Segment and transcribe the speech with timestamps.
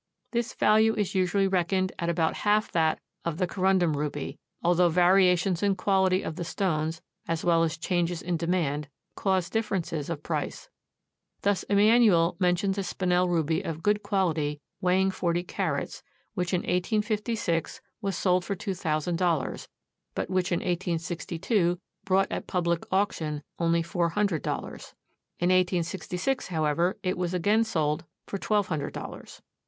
[0.31, 5.61] This value is usually reckoned at about half that of the corundum ruby, although variations
[5.61, 10.69] in quality of the stones, as well as changes in demand, cause differences of price.
[11.43, 16.01] Thus Emanuel mentions a Spinel ruby of good quality weighing 40 carats,
[16.33, 19.67] which in 1856 was sold for two thousand dollars,
[20.15, 24.95] but which in 1862 brought at public auction only four hundred dollars.
[25.37, 29.43] In 1866, however, it was again sold for twelve hundred dollars.